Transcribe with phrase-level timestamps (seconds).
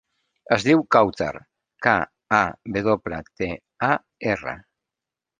[0.55, 1.33] Es diu Kawtar:
[1.87, 1.93] ca,
[2.37, 2.39] a,
[2.77, 3.49] ve doble, te,
[3.89, 3.91] a,
[4.33, 4.55] erra.